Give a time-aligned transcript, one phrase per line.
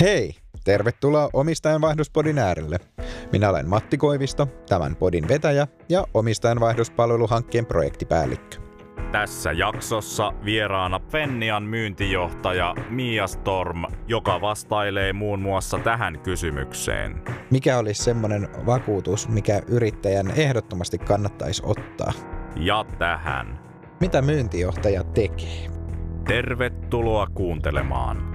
[0.00, 0.34] Hei!
[0.64, 2.76] Tervetuloa Omistajanvaihdospodin äärelle.
[3.32, 8.56] Minä olen Matti Koivisto, tämän podin vetäjä ja omistajanvaihdospalveluhankkeen projektipäällikkö.
[9.12, 17.22] Tässä jaksossa vieraana Fennian myyntijohtaja Mia Storm, joka vastailee muun muassa tähän kysymykseen.
[17.50, 22.12] Mikä olisi semmoinen vakuutus, mikä yrittäjän ehdottomasti kannattaisi ottaa?
[22.56, 23.58] Ja tähän.
[24.00, 25.66] Mitä myyntijohtaja tekee?
[26.26, 28.29] Tervetuloa kuuntelemaan.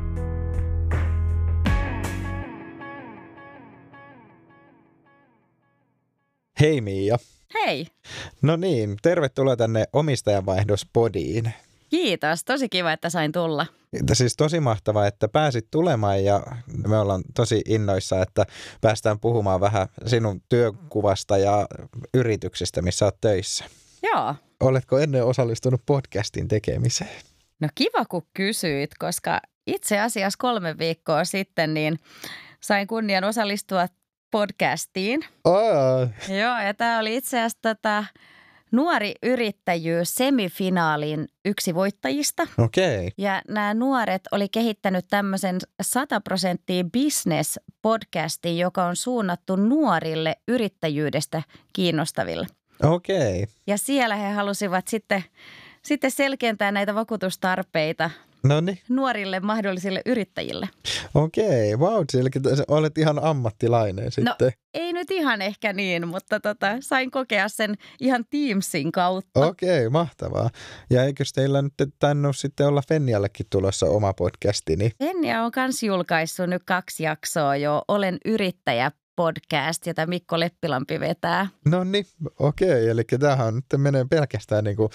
[6.59, 7.17] Hei Miia.
[7.53, 7.87] Hei.
[8.41, 11.53] No niin, tervetuloa tänne omistajanvaihdospodiin.
[11.89, 13.65] Kiitos, tosi kiva, että sain tulla.
[14.13, 16.43] Siis tosi mahtavaa, että pääsit tulemaan ja
[16.87, 18.45] me ollaan tosi innoissa, että
[18.81, 21.67] päästään puhumaan vähän sinun työkuvasta ja
[22.13, 23.65] yrityksestä, missä olet töissä.
[24.03, 24.35] Joo.
[24.59, 27.21] Oletko ennen osallistunut podcastin tekemiseen?
[27.59, 31.99] No kiva, kun kysyit, koska itse asiassa kolme viikkoa sitten niin
[32.61, 33.87] sain kunnian osallistua
[34.31, 35.25] podcastiin.
[35.43, 36.09] Oh.
[36.29, 38.03] Joo, ja tämä oli itse asiassa tätä
[38.71, 42.43] nuori yrittäjyys semifinaalin yksi voittajista.
[42.57, 42.97] Okei.
[42.97, 43.09] Okay.
[43.17, 51.41] Ja nämä nuoret oli kehittänyt tämmöisen 100 prosenttia business podcastin, joka on suunnattu nuorille yrittäjyydestä
[51.73, 52.47] kiinnostaville.
[52.83, 53.43] Okei.
[53.43, 53.55] Okay.
[53.67, 55.23] Ja siellä he halusivat sitten,
[55.81, 58.09] sitten selkeentää näitä vakuutustarpeita
[58.47, 58.79] Noniin.
[58.89, 60.69] nuorille mahdollisille yrittäjille.
[61.13, 62.29] Okei, wow, eli
[62.67, 64.35] olet ihan ammattilainen sitten.
[64.39, 69.47] No ei nyt ihan ehkä niin, mutta tota, sain kokea sen ihan Teamsin kautta.
[69.47, 70.49] Okei, mahtavaa.
[70.89, 74.91] Ja eikö teillä nyt tainnut sitten olla Fenniallekin tulossa oma podcastini?
[75.03, 81.47] Fennia on myös julkaissut nyt kaksi jaksoa jo Olen yrittäjä podcast, jota Mikko Leppilampi vetää.
[81.65, 82.05] No niin,
[82.39, 82.87] okei.
[82.89, 84.89] Eli tämähän nyt menee pelkästään niin kuin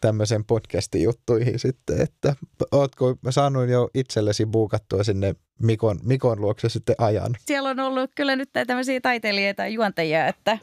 [0.00, 2.36] tämmöisen podcastin juttuihin sitten, että
[2.72, 7.36] ootko saanut jo itsellesi buukattua sinne Mikon, Mikon luokse sitten ajan?
[7.46, 10.58] Siellä on ollut kyllä nyt tämmöisiä taiteilijoita ja juontajia, että...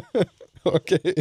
[0.64, 1.14] okei.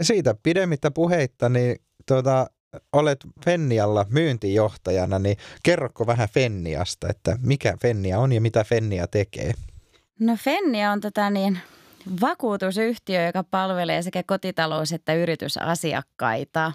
[0.00, 1.76] Siitä pidemmittä puheitta, niin
[2.08, 2.46] tuota,
[2.92, 9.52] olet Fennialla myyntijohtajana, niin kerrokko vähän Fenniasta, että mikä Fennia on ja mitä Fennia tekee?
[10.20, 11.58] No Fennia on tota niin,
[12.20, 16.72] vakuutusyhtiö, joka palvelee sekä kotitalous- että yritysasiakkaita.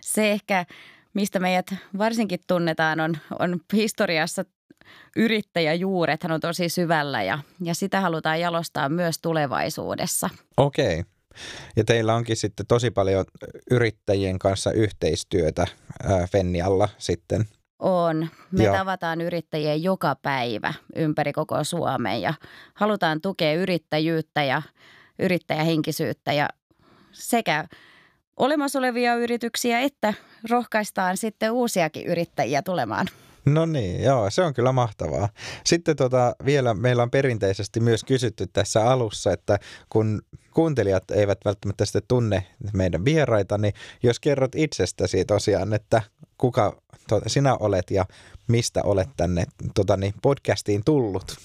[0.00, 0.66] Se ehkä,
[1.14, 1.66] mistä meidät
[1.98, 4.44] varsinkin tunnetaan, on, on historiassa
[5.16, 6.22] yrittäjäjuuret.
[6.22, 10.30] Hän on tosi syvällä ja, ja sitä halutaan jalostaa myös tulevaisuudessa.
[10.56, 11.04] Okei.
[11.76, 13.24] Ja teillä onkin sitten tosi paljon
[13.70, 15.66] yrittäjien kanssa yhteistyötä
[16.32, 17.44] Fennialla sitten.
[17.78, 18.28] On.
[18.50, 18.76] Me Joo.
[18.76, 22.34] tavataan yrittäjiä joka päivä ympäri koko Suomen ja
[22.74, 24.62] halutaan tukea yrittäjyyttä ja
[25.18, 26.48] yrittäjähenkisyyttä ja
[27.12, 27.64] sekä
[28.36, 30.14] olemassa olevia yrityksiä että
[30.50, 33.06] rohkaistaan sitten uusiakin yrittäjiä tulemaan.
[33.46, 35.28] No niin, joo, se on kyllä mahtavaa.
[35.64, 40.22] Sitten tota, vielä meillä on perinteisesti myös kysytty tässä alussa, että kun
[40.54, 46.02] kuuntelijat eivät välttämättä sitten tunne meidän vieraita, niin jos kerrot itsestäsi tosiaan, että
[46.38, 46.76] kuka
[47.08, 48.04] to, sinä olet ja
[48.46, 51.36] mistä olet tänne tota, niin podcastiin tullut?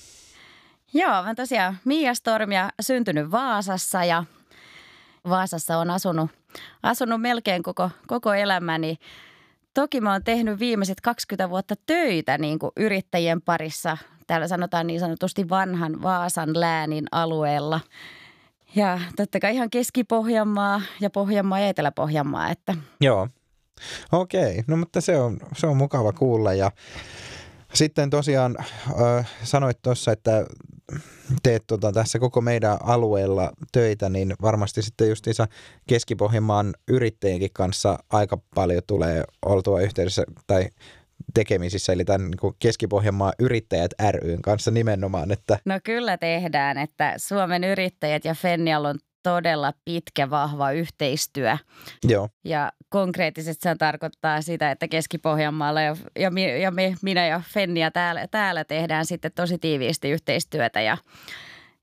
[0.93, 4.23] Joo, mä tosiaan Mia Storm ja syntynyt Vaasassa ja
[5.29, 6.31] Vaasassa on asunut,
[6.83, 8.97] asunut melkein koko, koko elämäni.
[9.73, 13.97] Toki mä oon tehnyt viimeiset 20 vuotta töitä niin kuin yrittäjien parissa.
[14.27, 17.79] Täällä sanotaan niin sanotusti vanhan Vaasan läänin alueella.
[18.75, 22.49] Ja totta kai ihan Keski-Pohjanmaa ja Pohjanmaa ja Etelä-Pohjanmaa.
[22.49, 22.75] Että.
[23.01, 23.27] Joo,
[24.11, 24.63] okei.
[24.67, 26.71] No mutta se on, se on mukava kuulla ja
[27.73, 30.45] sitten tosiaan äh, sanoit tuossa, että
[31.43, 35.47] teet tota, tässä koko meidän alueella töitä, niin varmasti sitten justiinsa
[35.87, 40.69] Keski-Pohjanmaan yrittäjienkin kanssa aika paljon tulee oltua yhteydessä tai
[41.33, 45.31] tekemisissä, eli tämän niin Keski-Pohjanmaan yrittäjät ryn kanssa nimenomaan.
[45.31, 45.59] Että...
[45.65, 51.57] No kyllä tehdään, että Suomen yrittäjät ja Fennial on todella pitkä, vahva yhteistyö.
[52.03, 52.29] Joo.
[52.45, 58.27] Ja konkreettisesti se tarkoittaa sitä, että Keski-Pohjanmaalla ja, ja, ja me, minä ja Fennia täällä,
[58.27, 60.97] täällä tehdään sitten tosi tiiviisti yhteistyötä ja,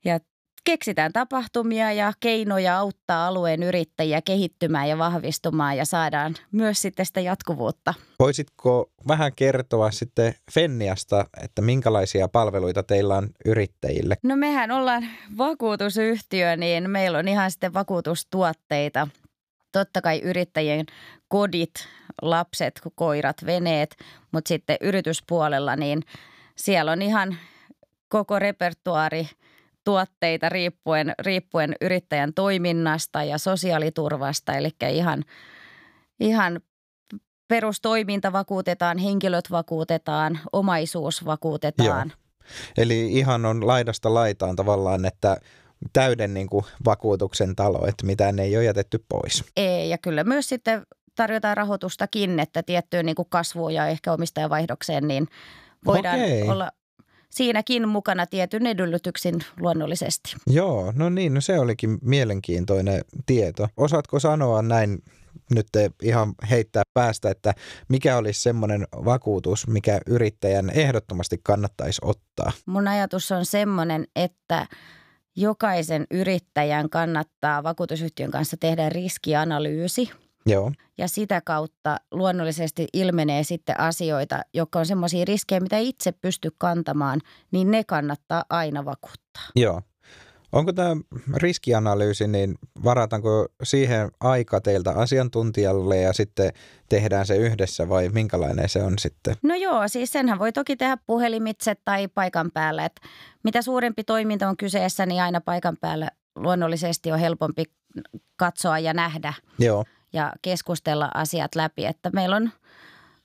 [0.05, 0.19] ja
[0.63, 7.19] keksitään tapahtumia ja keinoja auttaa alueen yrittäjiä kehittymään ja vahvistumaan ja saadaan myös sitten sitä
[7.19, 7.93] jatkuvuutta.
[8.19, 14.17] Voisitko vähän kertoa sitten Fenniasta, että minkälaisia palveluita teillä on yrittäjille?
[14.23, 15.05] No mehän ollaan
[15.37, 19.07] vakuutusyhtiö, niin meillä on ihan sitten vakuutustuotteita.
[19.71, 20.85] Totta kai yrittäjien
[21.27, 21.73] kodit,
[22.21, 23.95] lapset, koirat, veneet,
[24.31, 26.01] mutta sitten yrityspuolella niin
[26.55, 27.37] siellä on ihan
[28.09, 29.29] koko repertuaari–
[29.89, 34.53] tuotteita riippuen, riippuen yrittäjän toiminnasta ja sosiaaliturvasta.
[34.53, 35.23] Eli ihan,
[36.19, 36.61] ihan
[37.47, 42.13] perustoiminta vakuutetaan, henkilöt vakuutetaan, omaisuus vakuutetaan.
[42.77, 45.37] Eli ihan on laidasta laitaan tavallaan, että
[45.93, 49.43] täyden niin kuin vakuutuksen talo, että mitään ei ole jätetty pois.
[49.57, 50.85] Ei, ja kyllä myös sitten
[51.15, 55.27] tarjotaan rahoitustakin, että tiettyyn niin kuin kasvuun ja ehkä omistajavaihdokseen, niin
[55.85, 56.49] voidaan Okei.
[56.49, 56.71] olla
[57.29, 60.35] siinäkin mukana tietyn edellytyksin luonnollisesti.
[60.47, 63.67] Joo, no niin, no se olikin mielenkiintoinen tieto.
[63.77, 65.03] Osaatko sanoa näin
[65.55, 65.67] nyt
[66.03, 67.53] ihan heittää päästä, että
[67.87, 72.51] mikä olisi semmoinen vakuutus, mikä yrittäjän ehdottomasti kannattaisi ottaa?
[72.65, 74.67] Mun ajatus on semmoinen, että
[75.35, 80.09] jokaisen yrittäjän kannattaa vakuutusyhtiön kanssa tehdä riskianalyysi.
[80.49, 86.51] Joo, Ja sitä kautta luonnollisesti ilmenee sitten asioita, jotka on semmoisia riskejä, mitä itse pysty
[86.57, 89.43] kantamaan, niin ne kannattaa aina vakuuttaa.
[89.55, 89.81] joo.
[90.51, 90.95] Onko tämä
[91.35, 96.51] riskianalyysi, niin varataanko siihen aika teiltä asiantuntijalle ja sitten
[96.89, 99.35] tehdään se yhdessä vai minkälainen se on sitten?
[99.43, 102.85] No joo, siis senhän voi toki tehdä puhelimitse tai paikan päällä.
[102.85, 103.01] Et
[103.43, 107.63] mitä suurempi toiminta on kyseessä, niin aina paikan päällä luonnollisesti on helpompi
[108.35, 111.85] katsoa ja nähdä Joo, ja keskustella asiat läpi.
[111.85, 112.51] Että meillä on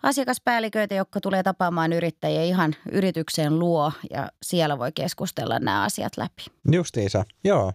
[0.05, 6.45] asiakaspäälliköitä, jotka tulee tapaamaan yrittäjiä ihan yrityksen luo ja siellä voi keskustella nämä asiat läpi.
[6.73, 7.25] justiinsa.
[7.45, 7.73] Joo.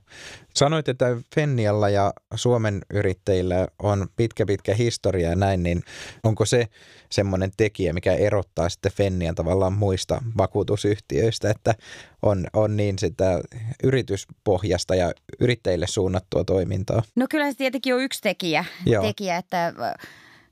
[0.56, 1.06] Sanoit, että
[1.36, 5.84] Fennialla ja Suomen yrittäjillä on pitkä pitkä historia ja näin, niin
[6.24, 6.68] onko se
[7.12, 11.76] semmoinen tekijä, mikä erottaa sitten Fennian tavallaan muista vakuutusyhtiöistä, että
[12.22, 13.42] on, on niin sitä
[13.84, 17.04] yrityspohjasta ja yrittäjille suunnattua toimintaa?
[17.16, 19.04] No kyllä se tietenkin on yksi tekijä, Joo.
[19.04, 19.74] tekijä että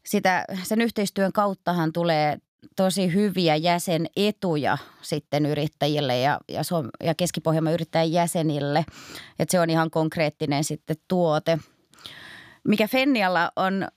[0.07, 2.38] sitä, sen yhteistyön kauttahan tulee
[2.75, 8.86] tosi hyviä jäsenetuja sitten yrittäjille ja, ja, Suom- ja Keski-Pohjanmaan yrittäjän jäsenille.
[9.39, 11.59] Että se on ihan konkreettinen sitten tuote.
[12.68, 13.88] Mikä Fennialla on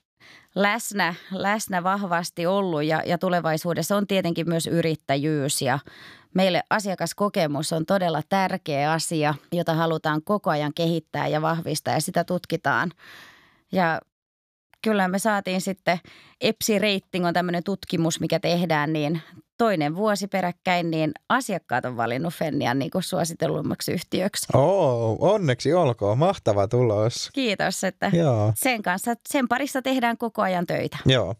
[0.55, 5.79] läsnä, läsnä vahvasti ollut ja, ja tulevaisuudessa on tietenkin myös yrittäjyys ja
[6.33, 12.23] meille asiakaskokemus on todella tärkeä asia, jota halutaan koko ajan kehittää ja vahvistaa ja sitä
[12.23, 12.91] tutkitaan.
[13.71, 14.01] Ja
[14.81, 15.99] kyllä me saatiin sitten
[16.41, 19.21] EPSI Rating on tämmöinen tutkimus, mikä tehdään, niin
[19.57, 24.47] toinen vuosi peräkkäin, niin asiakkaat on valinnut Fennian niin kuin suositellummaksi yhtiöksi.
[24.53, 26.17] Oo, onneksi olkoon.
[26.17, 27.29] Mahtava tulos.
[27.33, 28.53] Kiitos, että Joo.
[28.55, 30.97] sen kanssa, sen parissa tehdään koko ajan töitä.
[31.05, 31.35] Joo.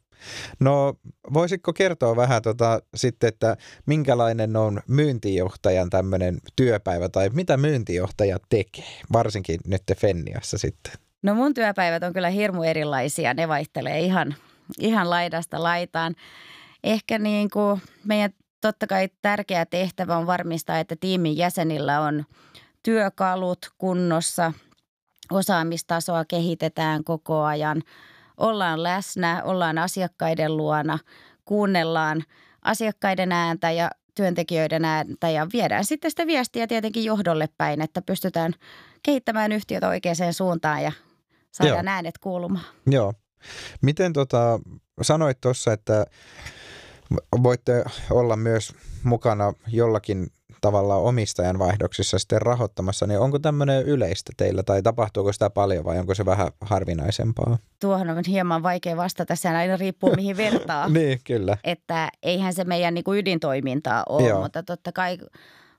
[0.59, 0.93] No
[1.33, 9.01] voisitko kertoa vähän tota, sitten, että minkälainen on myyntijohtajan tämmöinen työpäivä tai mitä myyntijohtaja tekee,
[9.13, 10.93] varsinkin nyt Fenniassa sitten?
[11.21, 13.33] No mun työpäivät on kyllä hirmu erilaisia.
[13.33, 14.35] Ne vaihtelee ihan,
[14.79, 16.15] ihan laidasta laitaan.
[16.83, 18.31] Ehkä niin kuin meidän
[18.61, 22.25] totta kai tärkeä tehtävä on varmistaa, että tiimin jäsenillä on
[22.83, 24.53] työkalut kunnossa,
[25.31, 27.81] osaamistasoa kehitetään koko ajan,
[28.37, 30.99] ollaan läsnä, ollaan asiakkaiden luona,
[31.45, 32.23] kuunnellaan
[32.61, 38.53] asiakkaiden ääntä ja työntekijöiden ääntä ja viedään sitten sitä viestiä tietenkin johdolle päin, että pystytään
[39.03, 40.91] kehittämään yhtiötä oikeaan suuntaan ja
[41.51, 41.93] saadaan Joo.
[41.93, 42.65] äänet kuulumaan.
[42.87, 43.13] Joo.
[43.81, 44.59] Miten tota,
[45.01, 46.05] sanoit tuossa, että
[47.43, 50.27] voitte olla myös mukana jollakin
[50.61, 55.99] tavalla omistajan vaihdoksissa sitten rahoittamassa, niin onko tämmöinen yleistä teillä tai tapahtuuko sitä paljon vai
[55.99, 57.57] onko se vähän harvinaisempaa?
[57.79, 60.89] Tuohon on hieman vaikea vastata, se aina riippuu mihin vertaa.
[61.01, 61.57] Niin, kyllä.
[61.63, 64.41] että eihän se meidän niin kuin ydintoimintaa ole, Joo.
[64.41, 65.17] mutta totta kai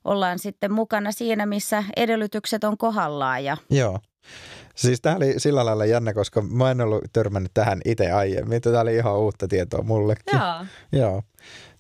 [0.05, 3.99] ollaan sitten mukana siinä, missä edellytykset on kohdallaan ja Joo.
[4.75, 8.61] Siis tämä oli sillä lailla jännä, koska mä en ollut törmännyt tähän itse aiemmin.
[8.61, 10.39] Tämä oli ihan uutta tietoa mullekin.
[10.39, 10.67] Joo.
[11.03, 11.23] Joo.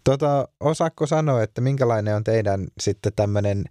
[0.04, 3.64] Tota, osaatko sanoa, että minkälainen on teidän sitten tämmöinen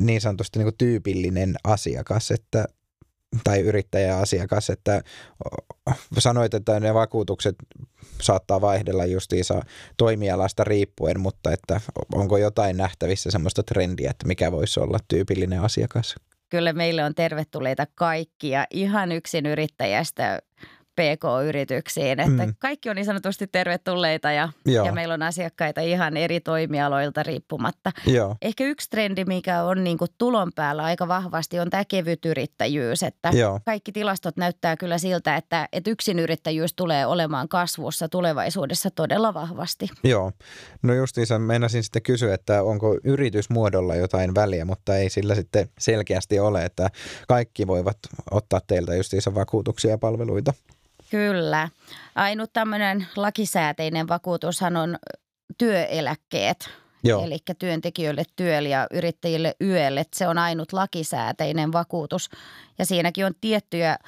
[0.00, 2.64] niin sanotusti niin tyypillinen asiakas, että,
[3.44, 5.02] tai yrittäjäasiakas, että
[6.18, 7.56] sanoit, että ne vakuutukset
[8.20, 9.62] saattaa vaihdella justiinsa
[9.96, 11.80] toimialasta riippuen, mutta että
[12.14, 16.14] onko jotain nähtävissä semmoista trendiä, että mikä voisi olla tyypillinen asiakas?
[16.48, 18.66] Kyllä meille on tervetulleita kaikkia.
[18.70, 20.38] Ihan yksin yrittäjästä
[20.96, 22.54] PK-yrityksiin, että Mm.
[22.58, 24.86] kaikki on niin sanotusti tervetulleita ja, Joo.
[24.86, 27.92] ja meillä on asiakkaita ihan eri toimialoilta riippumatta.
[28.06, 32.24] Joo, Ehkä yksi trendi, mikä on niin kuin tulon päällä aika vahvasti, on tämä kevyt
[32.24, 33.02] yrittäjyys.
[33.02, 33.60] Että Joo.
[33.64, 39.88] Kaikki tilastot näyttää kyllä siltä, että, että yksinyrittäjyys tulee olemaan kasvussa tulevaisuudessa todella vahvasti.
[40.04, 40.32] Joo.
[40.82, 46.38] No justiinsa meinasin sitten kysyä, että onko yritysmuodolla jotain väliä, mutta ei sillä sitten selkeästi
[46.40, 46.88] ole, että
[47.28, 47.98] kaikki voivat
[48.30, 50.52] ottaa teiltä justiinsa vakuutuksia ja palveluita.
[51.10, 51.68] Kyllä.
[52.14, 54.96] Ainut tämmöinen lakisääteinen vakuutushan on
[55.58, 56.70] työeläkkeet.
[57.04, 60.04] Joo, Eli työntekijöille työllä ja yrittäjille yölle.
[60.16, 62.30] Se on ainut lakisääteinen vakuutus.
[62.78, 63.98] Ja siinäkin on tiettyjä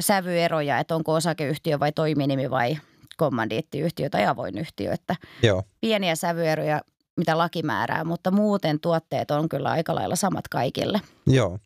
[0.00, 2.78] sävyeroja, että onko osakeyhtiö vai toiminimi vai
[3.16, 6.80] kommandiittiyhtiö tai avoin yhtiö, että Joo, pieniä sävyeroja,
[7.16, 11.00] mitä laki määrää, mutta muuten tuotteet on kyllä aika lailla samat kaikille.
[11.26, 11.58] joo.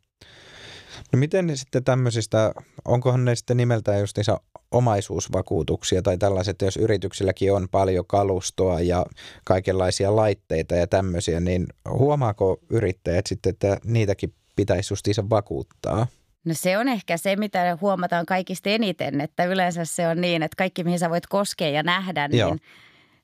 [1.13, 2.53] No miten ne sitten tämmöisistä,
[2.85, 4.41] onkohan ne sitten nimeltään justiinsa
[4.71, 9.05] omaisuusvakuutuksia tai tällaiset, jos yrityksilläkin on paljon kalustoa ja
[9.43, 16.07] kaikenlaisia laitteita ja tämmöisiä, niin huomaako yrittäjät sitten, että niitäkin pitäisi justiinsa vakuuttaa?
[16.45, 20.55] No se on ehkä se, mitä huomataan kaikista eniten, että yleensä se on niin, että
[20.57, 22.49] kaikki mihin sä voit koskea ja nähdä, Joo.
[22.49, 22.61] niin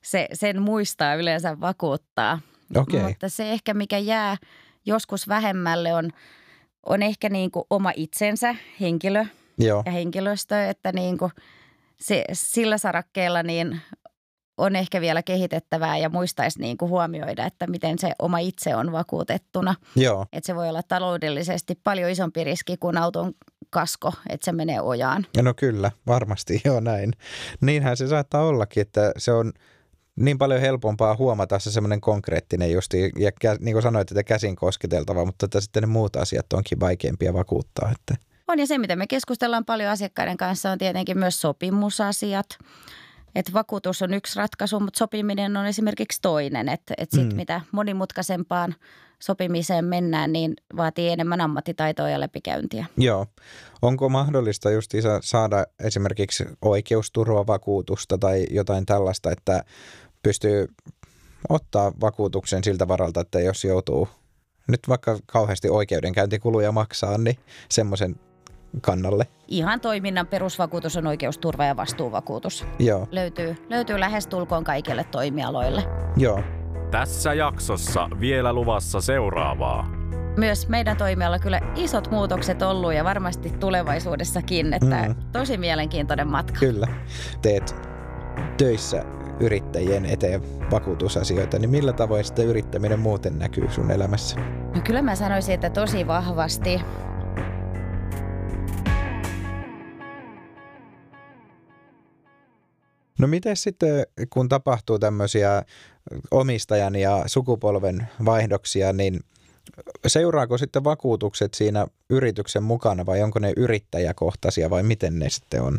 [0.02, 2.40] se, sen muistaa yleensä vakuuttaa.
[2.76, 4.36] Okei, Mutta se ehkä, mikä jää
[4.86, 6.10] joskus vähemmälle on,
[6.86, 9.24] on ehkä niin kuin oma itsensä, henkilö
[9.58, 11.32] joo, ja henkilöstö, että niin kuin
[12.00, 13.80] se, sillä sarakkeella niin
[14.58, 18.92] on ehkä vielä kehitettävää ja muistaisi niin kuin huomioida, että miten se oma itse on
[18.92, 19.74] vakuutettuna.
[19.96, 23.32] joo, Että se voi olla taloudellisesti paljon isompi riski kuin auton
[23.70, 25.26] kasko, että se menee ojaan.
[25.42, 27.12] no kyllä, varmasti joo näin.
[27.60, 29.52] Niinhän se saattaa ollakin, että se on
[30.18, 34.56] niin paljon helpompaa huomata se semmoinen konkreettinen justi, ja kä, niin kuin sanoit, että käsin
[34.56, 37.92] kosketeltava, mutta että sitten ne muut asiat onkin vaikeampia vakuuttaa.
[37.92, 42.46] Että, On ja se, mitä me keskustellaan paljon asiakkaiden kanssa, on tietenkin myös sopimusasiat.
[43.34, 46.68] Että vakuutus on yksi ratkaisu, mutta sopiminen on esimerkiksi toinen.
[46.68, 47.36] Että et sit Mm.
[47.36, 48.74] mitä monimutkaisempaan
[49.18, 52.86] sopimiseen mennään, niin vaatii enemmän ammattitaitoa ja läpikäyntiä.
[52.96, 53.26] joo,
[53.82, 59.64] onko mahdollista justiinsa saada esimerkiksi oikeusturvavakuutusta tai jotain tällaista, että
[60.22, 60.66] pystyy
[61.48, 64.08] ottaa vakuutuksen siltä varalta, että jos joutuu
[64.68, 67.36] nyt vaikka kauheasti oikeudenkäyntikuluja maksaa, niin
[67.68, 68.16] semmoisen
[68.80, 69.26] kannalle.
[69.48, 72.66] Ihan toiminnan perusvakuutus on oikeusturva ja vastuuvakuutus.
[72.78, 75.82] Joo, Löytyy, löytyy lähestulkoon kaikille toimialoille.
[76.16, 76.42] joo,
[76.90, 79.90] Tässä jaksossa vielä luvassa seuraavaa.
[80.36, 85.14] Myös meidän toimialalla kyllä isot muutokset ollut ja varmasti tulevaisuudessakin, että Mm.
[85.32, 86.58] tosi mielenkiintoinen matka.
[86.60, 86.86] kyllä.
[87.42, 87.74] Teet
[88.56, 89.04] töissä
[89.40, 94.40] yrittäjien eteen vakuutusasioita, niin millä tavoin sitten yrittäminen muuten näkyy sun elämässä?
[94.74, 96.80] No kyllä mä sanoisin, että tosi vahvasti.
[103.18, 105.62] No miten sitten, kun tapahtuu tämmöisiä
[106.30, 109.20] omistajan ja sukupolven vaihdoksia, niin
[110.06, 115.78] seuraako sitten vakuutukset siinä yrityksen mukana vai onko ne yrittäjäkohtaisia vai miten ne sitten on?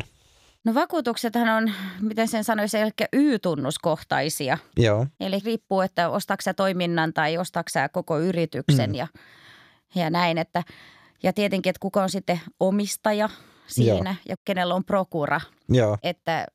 [0.64, 4.58] No vakuutuksethan on, miten sen sanoisi, ehkä Y-tunnuskohtaisia.
[4.76, 8.94] Joo, Eli riippuu, että ostatko sä toiminnan tai ostatko sä koko yrityksen Mm.
[8.94, 9.06] ja,
[9.94, 10.38] ja näin.
[10.38, 10.62] Että,
[11.22, 13.28] ja tietenkin, että kuka on sitten omistaja
[13.66, 15.40] siinä ja kenellä on prokura.
[15.68, 16.46] joo, Että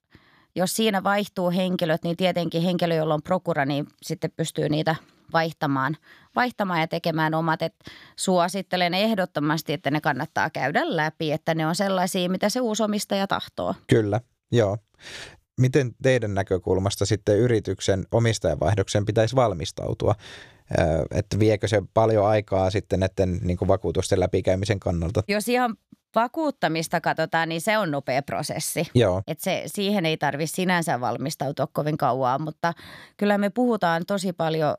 [0.56, 4.96] jos siinä vaihtuu henkilöt, niin tietenkin henkilö, jolla on prokura, niin sitten pystyy niitä
[5.34, 5.98] vaihtamaan,
[6.36, 7.62] vaihtamaan ja tekemään omat.
[7.62, 7.76] Et
[8.16, 13.28] suosittelen ehdottomasti, että ne kannattaa käydä läpi, että ne on sellaisia, mitä se uusi omistaja
[13.28, 13.76] tahtoo.
[13.88, 14.78] kyllä, joo.
[15.62, 20.16] Miten teidän näkökulmasta sitten yrityksen omistajavaihdoksen pitäisi valmistautua?
[21.12, 25.24] Että viekö se paljon aikaa sitten näiden niin kuin vakuutusten läpikäymisen kannalta?
[25.28, 25.76] Jos ihan
[26.16, 28.88] vakuuttamista katsotaan, niin se on nopea prosessi.
[28.94, 32.74] Joo, Et se, siihen ei tarvitse sinänsä valmistautua kovin kauan, mutta
[33.18, 34.76] kyllä me puhutaan tosi paljon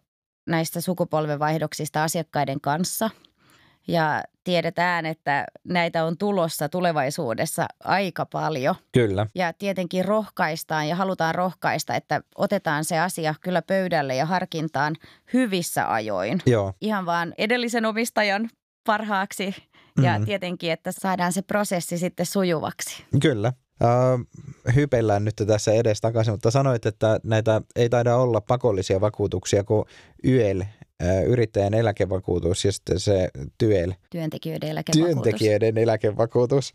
[0.46, 3.10] näistä sukupolvenvaihdoksista asiakkaiden kanssa.
[3.88, 8.74] Ja tiedetään, että näitä on tulossa tulevaisuudessa aika paljon.
[8.92, 14.96] kyllä, Ja tietenkin rohkaistaan ja halutaan rohkaista, että otetaan se asia kyllä pöydälle ja harkintaan
[15.32, 16.42] hyvissä ajoin.
[16.46, 18.50] joo, Ihan vaan edellisen omistajan
[18.86, 19.54] parhaaksi
[20.02, 20.24] ja Mhm.
[20.24, 23.04] tietenkin, että saadaan se prosessi sitten sujuvaksi.
[23.22, 23.52] Kyllä.
[23.82, 24.26] Uh,
[24.74, 29.84] hypellään nyt tässä edes takaisin, mutta sanoit, että näitä ei taida olla pakollisia vakuutuksia kuin
[30.24, 33.28] YEL, uh, yrittäjän eläkevakuutus ja sitten se
[33.58, 35.14] TYEL, Työntekijöiden eläkevakuutus.
[35.14, 36.74] työntekijöiden eläkevakuutus,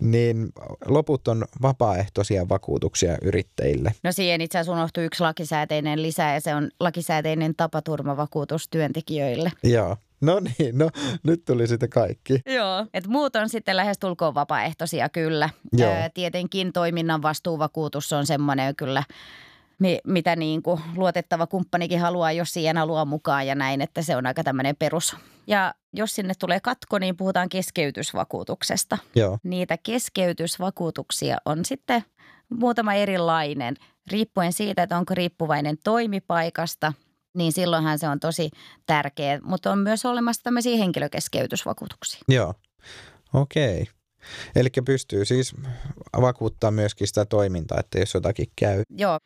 [0.00, 0.48] niin
[0.86, 3.94] loput on vapaaehtoisia vakuutuksia yrittäjille.
[4.02, 9.52] No siihen itse asiassa unohtui yksi lakisääteinen lisä ja se on lakisääteinen tapaturmavakuutus työntekijöille.
[9.62, 9.96] Joo.
[10.22, 10.90] No niin, no
[11.22, 12.40] nyt tuli sitten kaikki.
[12.46, 12.86] Joo.
[12.94, 15.50] Et muut on sitten lähestulkoon vapaaehtoisia kyllä.
[15.72, 15.92] Joo.
[16.14, 19.04] Tietenkin toiminnan vastuuvakuutus on semmoinen kyllä,
[19.78, 24.16] mi- mitä niin kuin luotettava kumppanikin haluaa, jos siihen haluaa mukaan ja näin, että se
[24.16, 25.16] on aika tämmöinen perus.
[25.46, 28.98] Ja jos sinne tulee katko, niin puhutaan keskeytysvakuutuksesta.
[29.14, 32.04] Joo, Niitä keskeytysvakuutuksia on sitten
[32.48, 33.76] muutama erilainen,
[34.10, 36.92] riippuen siitä, että onko riippuvainen toimipaikasta,
[37.34, 38.50] niin silloinhan se on tosi
[38.86, 39.40] tärkeä.
[39.42, 42.20] Mutta on myös olemassa tämmöisiä henkilökeskeytysvakuutuksia.
[42.28, 42.54] joo.
[43.34, 43.86] Okei.
[44.56, 45.54] Eli pystyy siis
[46.20, 48.82] vakuuttaa myöskin sitä toimintaa, että jos jotakin käy.
[48.90, 49.18] Joo.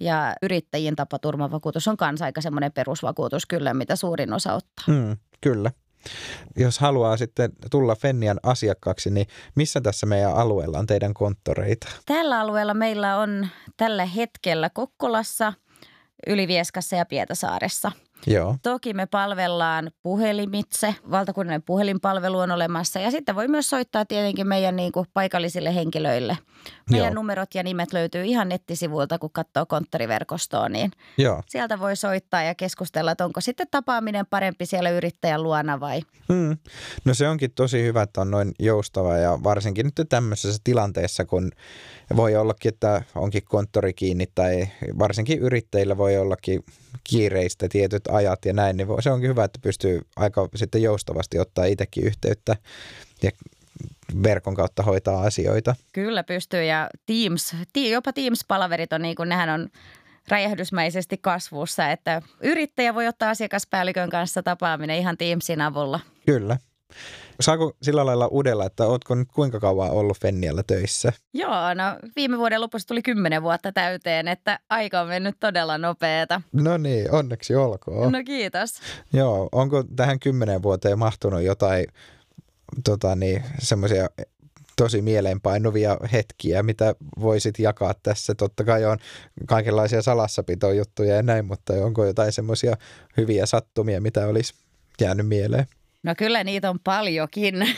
[0.00, 4.84] Ja yrittäjien tapaturmavakuutus on kanssa aika semmoinen perusvakuutus kyllä, mitä suurin osa ottaa.
[4.86, 5.70] Mm, kyllä.
[6.56, 11.88] Jos haluaa sitten tulla Fennian asiakkaaksi, niin missä tässä meidän alueella on teidän konttoreita?
[12.06, 15.52] Tällä alueella meillä on tällä hetkellä Kokkolassa,
[16.26, 17.92] Ylivieskassa ja Pietasaaressa–
[18.26, 18.56] Joo.
[18.62, 24.76] Toki me palvellaan puhelimitse, valtakunnallinen puhelinpalvelu on olemassa ja sitten voi myös soittaa tietenkin meidän
[24.76, 26.38] niin kuin paikallisille henkilöille.
[26.90, 27.14] Meidän Joo.
[27.14, 31.42] numerot ja nimet löytyy ihan nettisivuilta, kun katsoo konttoriverkostoa, niin Joo.
[31.48, 36.00] sieltä voi soittaa ja keskustella, että onko sitten tapaaminen parempi siellä yrittäjän luona vai?
[36.32, 36.58] Hmm.
[37.04, 41.50] No se onkin tosi hyvä, että on noin joustava ja varsinkin nyt tämmöisessä tilanteessa, kun
[42.16, 44.68] voi ollakin, että onkin konttori kiinni tai
[44.98, 46.64] varsinkin yrittäjillä voi ollakin
[47.04, 51.64] kiireistä tietyt ajat ja näin, niin se onkin hyvä, että pystyy aika sitten joustavasti ottaa
[51.64, 52.56] itsekin yhteyttä
[53.22, 53.30] ja
[54.22, 55.74] verkon kautta hoitaa asioita.
[55.92, 57.56] Kyllä pystyy ja Teams,
[57.90, 59.68] jopa Teams-palaverit on niin kuin, nehän on
[60.28, 66.00] räjähdysmäisesti kasvussa, että yrittäjä voi ottaa asiakaspäällikön kanssa tapaaminen ihan Teamsin avulla.
[66.26, 66.56] Kyllä.
[67.40, 71.12] Saako sillä lailla udella, että ootko nyt kuinka kauan ollut Fennialla töissä?
[71.34, 71.84] Joo, no
[72.16, 76.40] viime vuoden lopussa tuli kymmenen vuotta täyteen, että aika on mennyt todella nopeeta.
[76.52, 78.12] No niin, onneksi olkoon.
[78.12, 78.80] No kiitos.
[79.12, 81.86] Joo, onko tähän kymmenen vuoteen mahtunut jotain
[82.84, 84.08] tota niin, semmoisia
[84.76, 88.34] tosi mieleenpainuvia hetkiä, mitä voisit jakaa tässä.
[88.34, 88.98] Totta kai on
[89.46, 92.76] kaikenlaisia salassapitojuttuja ja näin, mutta onko jotain semmoisia
[93.16, 94.54] hyviä sattumia, mitä olisi
[95.00, 95.66] jäänyt mieleen?
[96.02, 97.54] No kyllä niitä on paljonkin.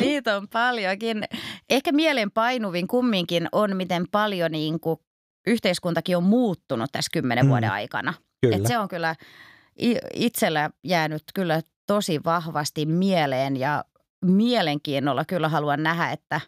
[0.00, 1.24] niitä on paljonkin.
[1.70, 5.00] Ehkä mielenpainuvin kumminkin on, miten paljon niin kuin
[5.46, 7.48] yhteiskuntakin on muuttunut tässä kymmenen mm.
[7.48, 8.14] vuoden aikana.
[8.40, 8.56] Kyllä.
[8.56, 9.14] Et se on kyllä
[10.14, 13.84] itsellä jäänyt kyllä tosi vahvasti mieleen ja
[14.24, 16.40] mielenkiinnolla kyllä haluan nähdä, että,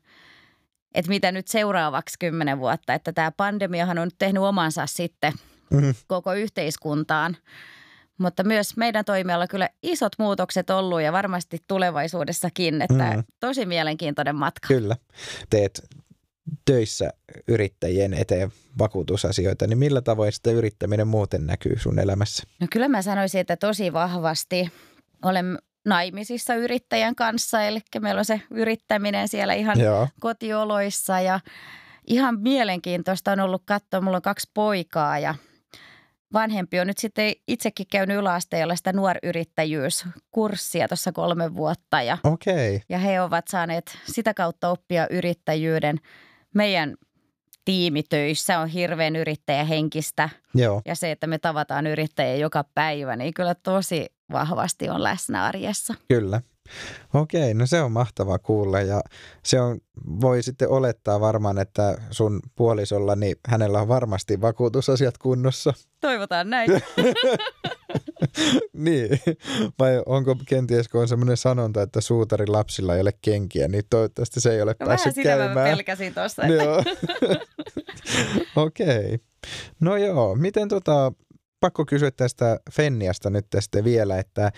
[0.95, 2.95] että mitä nyt seuraavaksi kymmenen vuotta.
[2.95, 5.33] Että tämä pandemiahan on tehnyt omansa sitten
[5.71, 5.95] mm.
[6.07, 7.37] koko yhteiskuntaan–
[8.19, 13.25] mutta myös meidän toimialalla kyllä isot muutokset ollut ja varmasti tulevaisuudessakin, että mm.
[13.41, 14.69] tosi mielenkiintoinen matka.
[14.69, 14.97] Kyllä.
[15.51, 15.89] Teet
[16.65, 17.11] töissä
[17.49, 22.43] yrittäjien eteen vakuutusasioita, niin millä tavoin sitä yrittäminen muuten näkyy sun elämässä?
[22.61, 24.73] No kyllä mä sanoisin, että tosi vahvasti
[25.25, 30.09] olen naimisissa yrittäjän kanssa, eli meillä on se yrittäminen siellä ihan Joo.
[30.21, 31.41] kotioloissa ja
[32.07, 35.35] ihan mielenkiintoista on ollut katsoa, mulla on kaksi poikaa ja–
[36.33, 42.03] vanhempi on nyt sitten itsekin käynyt yläasteella sitä nuoryrittäjyyskurssia tuossa kolme vuotta.
[42.03, 42.81] Ja, okay.
[42.89, 45.97] ja he ovat saaneet sitä kautta oppia yrittäjyyden.
[46.55, 46.95] Meidän
[47.65, 50.29] tiimitöissä on hirveän yrittäjähenkistä.
[50.55, 50.83] Joo.
[50.85, 55.95] Ja se, että me tavataan yrittäjiä joka päivä, niin kyllä tosi vahvasti on läsnä arjessa.
[56.09, 56.41] Kyllä.
[57.15, 59.03] Okei, no se on mahtava kuulla ja
[59.45, 59.81] se on,
[60.21, 65.73] voi sitten olettaa varmaan, että sun puolisolla, niin hänellä on varmasti vakuutusasiat kunnossa.
[66.01, 66.71] Toivotaan näin.
[68.73, 69.21] niin,
[69.79, 74.41] vai onko kenties, kun on semmoinen sanonta, että suutarin lapsilla ei ole kenkiä, niin toivottavasti
[74.41, 75.55] se ei ole no, päässyt käymään.
[75.55, 76.47] Vähän sitä pelkäsin tuossa.
[76.47, 76.83] Joo.
[78.65, 78.99] Okei.
[78.99, 79.19] Okay.
[79.81, 81.13] No joo, miten tota,
[81.61, 84.53] pakko kysyä tästä Fenniasta nyt tästä vielä, että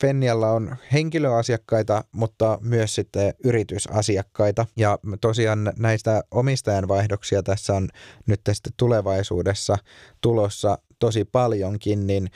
[0.00, 4.66] Fennialla on henkilöasiakkaita, mutta myös sitten yritysasiakkaita.
[4.76, 7.88] Ja tosiaan näistä omistajanvaihdoksia tässä on
[8.26, 9.78] nyt tästä tulevaisuudessa
[10.20, 12.30] tulossa tosi paljonkin, niin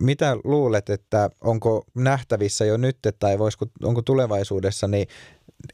[0.00, 5.06] mitä luulet, että onko nähtävissä jo nyt, tai voisiko, onko tulevaisuudessa niin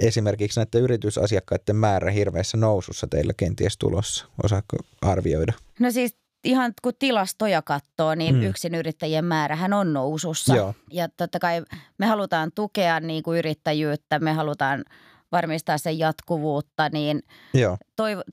[0.00, 4.26] esimerkiksi näiden yritysasiakkaiden määrä hirveässä nousussa teillä kenties tulossa?
[4.44, 5.52] Osaatko arvioida?
[5.80, 8.42] No siis ihan kun tilastoja katsoo, niin mm.
[8.42, 10.57] yksin yrittäjien määrähän on nousussa.
[10.57, 10.74] Joo.
[10.90, 11.62] Ja totta kai
[11.98, 14.85] me halutaan tukea niin kuin yrittäjyyttä, me halutaan
[15.33, 17.22] varmistaa sen jatkuvuutta, niin
[17.55, 17.77] Joo.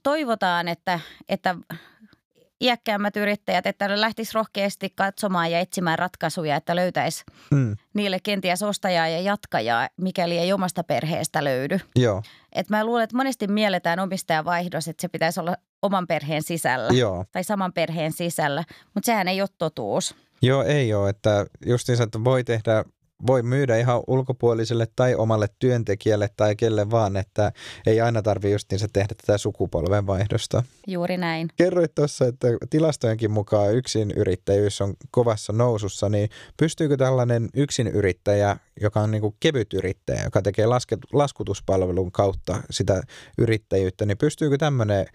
[0.04, 1.56] toivotaan, että, että
[2.62, 7.76] iäkkäämmät yrittäjät, että lähtisi rohkeasti katsomaan ja etsimään ratkaisuja, että löytäisi mm.
[7.94, 11.80] niille kenties ostajaa ja jatkajaa, mikäli ei omasta perheestä löydy.
[11.96, 12.24] Joo.
[12.52, 17.26] Et mä luulen, että monesti mielletään omistajavaihdos, että se pitäisi olla oman perheen sisällä Joo.
[17.32, 20.15] tai saman perheen sisällä, mutta sehän ei ole totuus.
[20.41, 22.86] Joo, ei ole, että justiinsa, että voi tehdä
[23.28, 27.52] voi myydä ihan ulkopuoliselle tai omalle työntekijälle tai kelle vaan, että
[27.86, 30.64] ei aina tarvitse justiinsa tehdä tätä sukupolvenvaihdosta.
[30.88, 31.48] Juuri näin.
[31.56, 38.58] Kerroit tuossa, että tilastojenkin mukaan yksin yrittäjyys on kovassa nousussa, niin pystyykö tällainen yksin yrittäjä,
[38.82, 43.02] joka on niin kuin kevyt yrittäjä, joka tekee lasket, laskutuspalvelun kautta sitä
[43.38, 45.06] yrittäjyyttä, niin pystyykö tämmöinen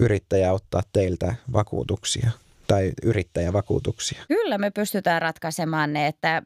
[0.00, 2.30] yrittäjä ottaa teiltä vakuutuksia?
[2.66, 4.22] Tai yrittäjävakuutuksia?
[4.28, 6.42] Kyllä me pystytään ratkaisemaan ne, että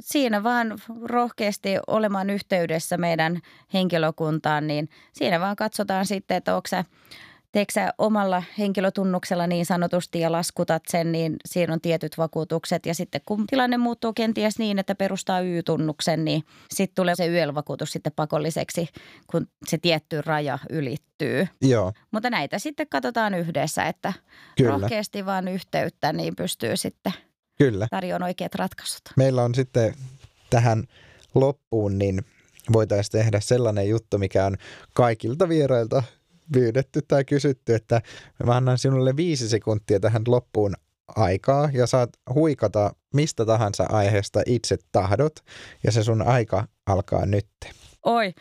[0.00, 3.40] siinä vaan rohkeasti olemaan yhteydessä meidän
[3.74, 6.68] henkilökuntaan, niin siinä vaan katsotaan sitten, että onko
[7.52, 12.86] teetkö sä omalla henkilötunnuksella niin sanotusti ja laskutat sen, niin siinä on tietyt vakuutukset.
[12.86, 17.92] Ja sitten kun tilanne muuttuu kenties niin, että perustaa Y-tunnuksen, niin sitten tulee se YL-vakuutus
[17.92, 18.88] sitten pakolliseksi,
[19.26, 21.48] kun se tietty raja ylittyy.
[21.62, 24.12] Joo, Mutta näitä sitten katsotaan yhdessä, että
[24.56, 24.70] Kyllä.
[24.70, 27.12] rohkeasti vaan yhteyttä, niin pystyy sitten
[27.58, 27.86] kyllä.
[27.90, 29.02] tarjoamaan oikeat ratkaisut.
[29.16, 29.94] Meillä on sitten
[30.50, 30.84] tähän
[31.34, 32.24] loppuun, niin
[32.72, 34.56] voitaisiin tehdä sellainen juttu, mikä on
[34.94, 36.02] kaikilta vierailta
[36.52, 38.00] pyydetty tai kysytty, että
[38.44, 40.74] mä annan sinulle viisi sekuntia tähän loppuun
[41.16, 45.32] aikaa ja saat huikata mistä tahansa aiheesta itse tahdot
[45.84, 47.46] ja se sun aika alkaa nyt.
[48.02, 48.34] Oi,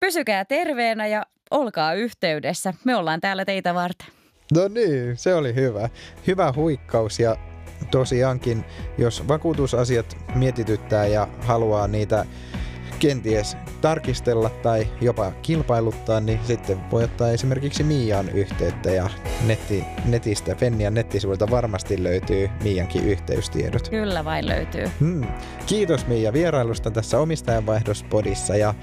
[0.00, 2.74] pysykää terveenä ja olkaa yhteydessä.
[2.84, 4.06] Me ollaan täällä teitä varten.
[4.54, 5.88] No niin, se oli hyvä.
[6.26, 7.36] Hyvä huikkaus ja
[7.90, 8.64] tosiaankin,
[8.98, 12.26] jos vakuutusasiat mietityttää ja haluaa niitä
[12.98, 19.10] kenties tarkistella tai jopa kilpailuttaa, niin sitten voi ottaa esimerkiksi Miaan yhteyttä ja
[19.46, 23.88] netti, netistä, Fennian nettisivuilta varmasti löytyy Miankin yhteystiedot.
[23.88, 24.84] Kyllä vain löytyy.
[25.00, 25.26] Hmm.
[25.66, 28.74] Kiitos Miia vierailusta tässä omistajanvaihdospodissa ja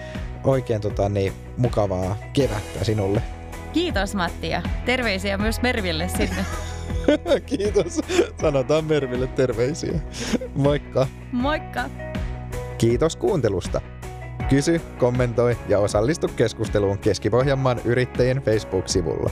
[0.44, 3.22] oikein tota, niin, mukavaa kevättä sinulle.
[3.74, 6.46] Kiitos Matti ja terveisiä myös Merville sinne.
[7.58, 8.02] Kiitos.
[8.42, 10.00] Sanotaan Merville terveisiä.
[10.56, 11.08] Moikka.
[11.32, 11.90] Moikka!
[12.78, 13.82] Kiitos kuuntelusta.
[14.50, 19.30] Kysy, kommentoi ja osallistu keskusteluun Keski-Pohjanmaan yrittäjien Facebook-sivulla.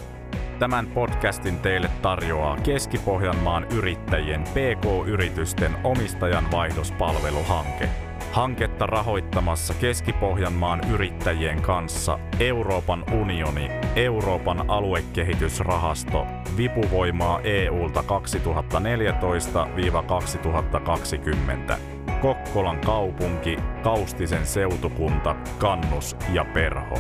[0.60, 7.90] Tämän podcastin teille tarjoaa Keski-Pohjanmaan yrittäjien PK-yritysten omistajan vaihdospalveluhanke.
[8.32, 16.26] Hanketta rahoittamassa Keski-Pohjanmaan yrittäjien kanssa Euroopan unioni, Euroopan aluekehitysrahasto,
[16.58, 18.04] vipuvoimaa EUlta
[21.76, 21.91] 2014-2020,
[22.22, 27.00] Kokkolan kaupunki, Kaustisen seutukunta, Kannus ja Perho.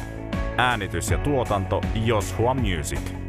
[0.57, 3.20] Äänitys ja tuotanto Joshua Music.